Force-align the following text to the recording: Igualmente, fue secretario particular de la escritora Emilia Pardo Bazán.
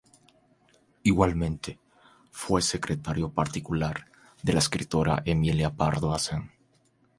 Igualmente, 1.03 1.77
fue 2.31 2.63
secretario 2.63 3.29
particular 3.31 4.07
de 4.41 4.53
la 4.53 4.57
escritora 4.57 5.21
Emilia 5.27 5.69
Pardo 5.75 6.07
Bazán. 6.07 6.49